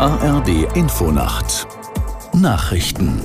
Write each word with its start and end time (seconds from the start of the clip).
ARD 0.00 0.74
Infonacht 0.74 1.68
Nachrichten 2.32 3.20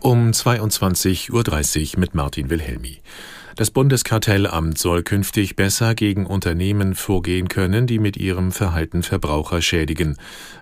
um 0.00 0.30
22.30 0.30 1.30
Uhr 1.92 2.00
mit 2.00 2.14
Martin 2.14 2.48
Wilhelmi. 2.48 3.02
Das 3.56 3.70
Bundeskartellamt 3.70 4.78
soll 4.78 5.02
künftig 5.02 5.54
besser 5.54 5.94
gegen 5.94 6.24
Unternehmen 6.24 6.94
vorgehen 6.94 7.48
können, 7.48 7.86
die 7.86 7.98
mit 7.98 8.16
ihrem 8.16 8.52
Verhalten 8.52 9.02
Verbraucher 9.02 9.60
schädigen. 9.60 10.16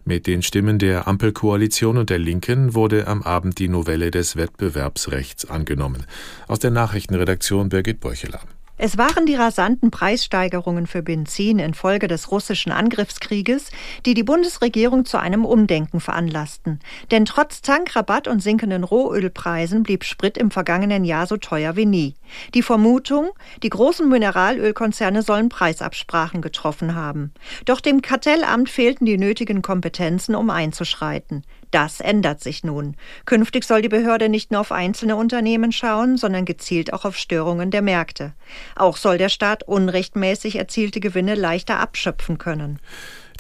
Mit 0.05 0.27
den 0.27 0.43
Stimmen 0.43 0.81
der 0.81 1.07
Ampelkoalition 1.07 1.99
und 1.99 2.11
der 2.11 2.19
Linken 2.19 2.75
wurde 2.75 3.07
am 3.07 3.23
Abend 3.23 3.61
die 3.61 3.69
Novelle 3.69 4.11
des 4.11 4.35
Wettbewerbsrechts 4.35 5.49
angenommen. 5.49 6.07
Aus 6.49 6.59
der 6.59 6.73
Nachrichtenredaktion 6.73 7.69
Birgit 7.69 8.01
Borcheler. 8.01 8.41
Es 8.85 8.99
waren 8.99 9.27
die 9.27 9.37
rasanten 9.37 9.93
Preissteigerungen 9.93 10.89
für 10.89 11.05
Benzin 11.05 11.61
infolge 11.61 12.09
des 12.09 12.33
russischen 12.33 12.73
Angriffskrieges, 12.73 13.71
die 14.05 14.15
die 14.15 14.25
Bundesregierung 14.25 15.05
zu 15.05 15.19
einem 15.19 15.45
Umdenken 15.45 16.01
veranlassten. 16.01 16.81
Denn 17.13 17.25
trotz 17.25 17.63
Tankrabatt 17.63 18.27
und 18.27 18.43
sinkenden 18.43 18.83
Rohölpreisen 18.83 19.85
blieb 19.85 20.03
Sprit 20.03 20.37
im 20.37 20.51
vergangenen 20.51 21.05
Jahr 21.05 21.29
so 21.29 21.37
teuer 21.37 21.77
wie 21.77 21.87
nie. 21.87 22.17
Die 22.55 22.63
Vermutung, 22.63 23.31
die 23.63 23.71
großen 23.71 24.09
Mineralölkonzerne 24.09 25.23
sollen 25.23 25.49
Preisabsprachen 25.49 26.43
getroffen 26.43 26.97
haben. 26.97 27.33
Doch 27.67 27.81
dem 27.81 28.03
Kartellamt 28.03 28.69
fehlten 28.69 29.05
die 29.05 29.17
nötigen 29.17 29.63
Kompetenzen, 29.63 30.35
um 30.35 30.51
einzuschreiten. 30.51 31.45
Das 31.73 32.01
ändert 32.01 32.43
sich 32.43 32.65
nun. 32.65 32.97
Künftig 33.25 33.65
soll 33.65 33.81
die 33.81 33.89
Behörde 33.89 34.29
nicht 34.29 34.51
nur 34.51 34.61
auf 34.61 34.73
einzelne 34.73 35.17
Unternehmen 35.17 35.73
schauen, 35.73 36.19
sondern 36.19 36.45
gezielt 36.45 36.93
auch 36.93 37.07
auf 37.07 37.17
Störungen 37.17 37.71
der 37.71 37.81
Märkte. 37.81 38.35
Auch 38.77 38.97
soll 38.97 39.19
der 39.19 39.29
Staat 39.29 39.63
unrechtmäßig 39.63 40.57
erzielte 40.57 41.01
Gewinne 41.01 41.35
leichter 41.35 41.79
abschöpfen 41.79 42.39
können. 42.39 42.79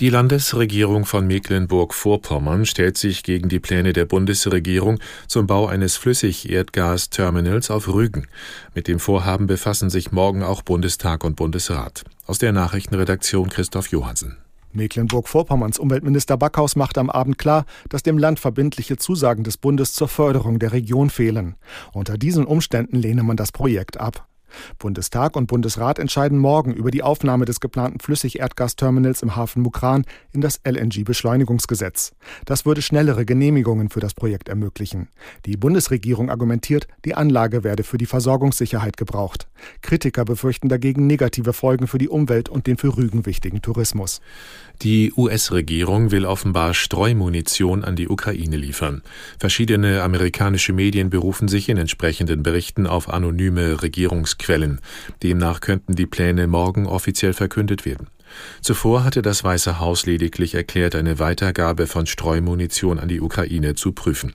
Die 0.01 0.09
Landesregierung 0.09 1.05
von 1.05 1.27
Mecklenburg-Vorpommern 1.27 2.65
stellt 2.65 2.97
sich 2.97 3.23
gegen 3.23 3.49
die 3.49 3.61
Pläne 3.61 3.93
der 3.93 4.07
Bundesregierung 4.07 4.99
zum 5.29 5.47
Bau 5.47 5.67
eines 5.67 5.97
Flüssigerdgasterminals 5.97 7.71
auf 7.71 7.89
Rügen. 7.89 8.27
Mit 8.75 8.89
dem 8.89 8.99
Vorhaben 8.99 9.47
befassen 9.47 9.91
sich 9.91 10.11
morgen 10.11 10.43
auch 10.43 10.63
Bundestag 10.63 11.25
und 11.25 11.37
Bundesrat. 11.37 12.05
Aus 12.27 12.39
der 12.39 12.53
Nachrichtenredaktion 12.53 13.51
Christoph 13.51 13.89
Johansen. 13.89 14.39
Mecklenburg-Vorpommerns 14.73 15.79
Umweltminister 15.79 16.39
Backhaus 16.39 16.77
macht 16.77 16.97
am 16.97 17.11
Abend 17.11 17.37
klar, 17.37 17.67
dass 17.91 18.03
dem 18.03 18.17
Land 18.17 18.41
verbindliche 18.41 18.97
Zusagen 18.97 19.45
des 19.45 19.59
Bundes 19.59 19.93
zur 19.93 20.09
Förderung 20.09 20.59
der 20.59 20.73
Region 20.73 21.11
fehlen. 21.11 21.57
Unter 21.93 22.17
diesen 22.17 22.47
Umständen 22.47 22.97
lehne 22.97 23.23
man 23.23 23.37
das 23.37 23.53
Projekt 23.53 24.01
ab. 24.01 24.27
Bundestag 24.79 25.37
und 25.37 25.47
Bundesrat 25.47 25.99
entscheiden 25.99 26.39
morgen 26.39 26.73
über 26.73 26.91
die 26.91 27.03
Aufnahme 27.03 27.45
des 27.45 27.61
geplanten 27.61 28.01
Flüssigerdgasterminals 28.01 29.23
im 29.23 29.37
Hafen 29.37 29.63
Mukran 29.63 30.05
in 30.33 30.41
das 30.41 30.61
LNG-Beschleunigungsgesetz. 30.65 32.13
Das 32.45 32.67
würde 32.67 32.83
schnellere 32.83 33.25
Genehmigungen 33.25 33.89
für 33.89 34.01
das 34.01 34.15
Projekt 34.15 34.49
ermöglichen. 34.49 35.09
Die 35.47 35.57
Bundesregierung 35.57 36.31
argumentiert, 36.31 36.87
die 37.05 37.15
Anlage 37.15 37.65
werde 37.65 37.83
für 37.83 37.99
die 37.99 38.07
Versorgungssicherheit 38.07 38.97
gebraucht. 38.97 39.49
Kritiker 39.81 40.25
befürchten 40.25 40.69
dagegen 40.69 41.07
negative 41.07 41.53
Folgen 41.53 41.87
für 41.87 41.99
die 41.99 42.09
Umwelt 42.09 42.49
und 42.49 42.67
den 42.67 42.77
für 42.77 42.97
Rügen 42.97 43.27
wichtigen 43.27 43.63
Tourismus. 43.63 44.21
Die 44.83 45.13
US-Regierung 45.17 46.11
will 46.11 46.27
offenbar 46.27 46.75
Streumunition 46.75 47.85
an 47.85 47.95
die 47.95 48.09
Ukraine 48.09 48.57
liefern. 48.57 49.03
Verschiedene 49.39 50.03
amerikanische 50.03 50.73
Medien 50.73 51.11
berufen 51.11 51.49
sich 51.49 51.69
in 51.69 51.77
entsprechenden 51.77 52.43
Berichten 52.43 52.87
auf 52.87 53.09
anonyme 53.09 53.83
Regierungsquellen. 54.43 54.81
Demnach 55.23 55.61
könnten 55.61 55.95
die 55.95 56.07
Pläne 56.07 56.47
morgen 56.47 56.87
offiziell 56.87 57.33
verkündet 57.33 57.85
werden. 57.85 58.09
Zuvor 58.61 59.05
hatte 59.05 59.23
das 59.23 59.45
Weiße 59.45 59.79
Haus 59.79 60.07
lediglich 60.07 60.55
erklärt, 60.55 60.95
eine 60.95 61.19
Weitergabe 61.19 61.87
von 61.87 62.07
Streumunition 62.07 62.99
an 62.99 63.09
die 63.09 63.21
Ukraine 63.21 63.75
zu 63.75 63.93
prüfen. 63.93 64.35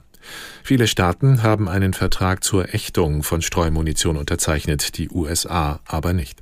Viele 0.62 0.88
Staaten 0.88 1.42
haben 1.42 1.68
einen 1.70 1.94
Vertrag 1.94 2.44
zur 2.44 2.74
Ächtung 2.74 3.24
von 3.24 3.42
Streumunition 3.42 4.18
unterzeichnet, 4.18 4.98
die 4.98 5.10
USA 5.10 5.80
aber 5.86 6.14
nicht. 6.14 6.40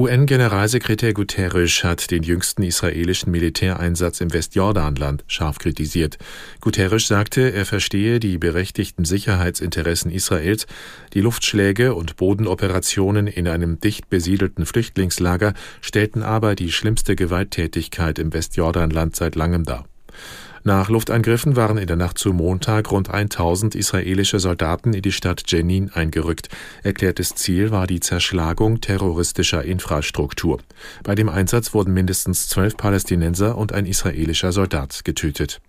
UN-Generalsekretär 0.00 1.12
Guterres 1.12 1.84
hat 1.84 2.10
den 2.10 2.22
jüngsten 2.22 2.62
israelischen 2.62 3.30
Militäreinsatz 3.30 4.22
im 4.22 4.32
Westjordanland 4.32 5.24
scharf 5.26 5.58
kritisiert. 5.58 6.16
Guterres 6.62 7.06
sagte, 7.06 7.52
er 7.52 7.66
verstehe 7.66 8.18
die 8.18 8.38
berechtigten 8.38 9.04
Sicherheitsinteressen 9.04 10.10
Israels, 10.10 10.66
die 11.12 11.20
Luftschläge 11.20 11.94
und 11.94 12.16
Bodenoperationen 12.16 13.26
in 13.26 13.46
einem 13.46 13.78
dicht 13.78 14.08
besiedelten 14.08 14.64
Flüchtlingslager 14.64 15.52
stellten 15.82 16.22
aber 16.22 16.54
die 16.54 16.72
schlimmste 16.72 17.14
Gewalttätigkeit 17.14 18.18
im 18.18 18.32
Westjordanland 18.32 19.14
seit 19.14 19.34
langem 19.34 19.64
dar. 19.64 19.84
Nach 20.62 20.90
Luftangriffen 20.90 21.56
waren 21.56 21.78
in 21.78 21.86
der 21.86 21.96
Nacht 21.96 22.18
zu 22.18 22.34
Montag 22.34 22.90
rund 22.90 23.08
1000 23.08 23.74
israelische 23.74 24.40
Soldaten 24.40 24.92
in 24.92 25.00
die 25.00 25.12
Stadt 25.12 25.44
Jenin 25.46 25.90
eingerückt. 25.90 26.50
Erklärtes 26.82 27.34
Ziel 27.34 27.70
war 27.70 27.86
die 27.86 28.00
Zerschlagung 28.00 28.82
terroristischer 28.82 29.64
Infrastruktur. 29.64 30.58
Bei 31.02 31.14
dem 31.14 31.30
Einsatz 31.30 31.72
wurden 31.72 31.94
mindestens 31.94 32.48
zwölf 32.48 32.76
Palästinenser 32.76 33.56
und 33.56 33.72
ein 33.72 33.86
israelischer 33.86 34.52
Soldat 34.52 35.02
getötet. 35.04 35.62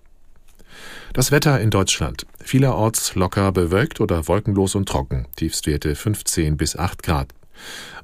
Das 1.14 1.32
Wetter 1.32 1.60
in 1.62 1.70
Deutschland. 1.70 2.26
Vielerorts 2.44 3.16
locker 3.16 3.52
bewölkt 3.54 4.02
oder 4.02 4.28
wolkenlos 4.28 4.76
und 4.76 4.90
trocken. 4.90 5.26
Tiefstwerte 5.38 5.96
15 5.96 6.58
bis 6.58 6.76
8 6.78 7.02
Grad. 7.04 7.30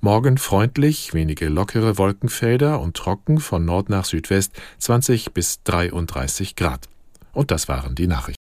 Morgen 0.02 0.38
freundlich, 0.38 1.14
wenige 1.14 1.48
lockere 1.50 1.98
Wolkenfelder 1.98 2.80
und 2.80 2.96
trocken 2.96 3.40
von 3.40 3.66
Nord 3.66 3.90
nach 3.90 4.06
Südwest 4.06 4.54
20 4.80 5.34
bis 5.34 5.64
33 5.64 6.56
Grad. 6.56 6.88
Und 7.34 7.52
das 7.52 7.68
waren 7.68 7.96
die 7.96 8.08
Nachrichten. 8.08 8.47